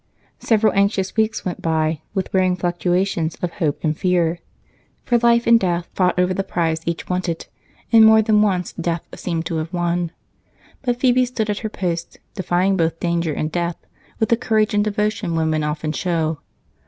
Several 0.39 0.73
anxious 0.73 1.15
weeks 1.15 1.45
went 1.45 1.61
by 1.61 2.01
with 2.15 2.33
wearing 2.33 2.55
fluctuations 2.55 3.35
of 3.43 3.51
hope 3.51 3.83
and 3.83 3.95
fear, 3.95 4.39
for 5.03 5.19
Life 5.19 5.45
and 5.45 5.59
Death 5.59 5.87
fought 5.93 6.17
over 6.17 6.33
the 6.33 6.43
prize 6.43 6.81
each 6.87 7.07
wanted, 7.07 7.45
and 7.91 8.03
more 8.03 8.23
than 8.23 8.41
once 8.41 8.73
Death 8.73 9.05
seemed 9.13 9.45
to 9.45 9.57
have 9.57 9.71
won. 9.71 10.09
But 10.81 10.99
Phebe 10.99 11.25
stood 11.25 11.51
at 11.51 11.59
her 11.59 11.69
post, 11.69 12.17
defying 12.33 12.75
both 12.77 12.99
danger 12.99 13.31
and 13.31 13.51
Death 13.51 13.77
with 14.19 14.29
the 14.29 14.37
courage 14.37 14.73
and 14.73 14.83
devotion 14.83 15.35
women 15.35 15.63
often 15.63 15.91
show. 15.91 16.39